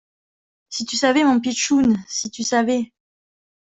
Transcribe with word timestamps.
Si 0.69 0.83
tu 0.87 0.95
savais, 0.97 1.23
mon 1.23 1.39
pitchoun, 1.39 2.03
si 2.07 2.31
tu 2.31 2.41
savais... 2.41 2.91